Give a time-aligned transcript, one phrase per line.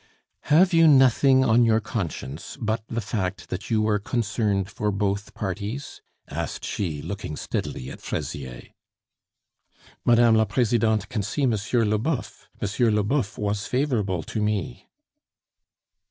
[0.45, 5.35] "Have you nothing on your conscience but the fact that you were concerned for both
[5.35, 8.69] parties?" asked she, looking steadily at Fraisier.
[10.03, 10.35] "Mme.
[10.37, 11.51] la Presidente can see M.
[11.51, 12.95] Leboeuf; M.
[12.95, 14.87] Leboeuf was favorable to me."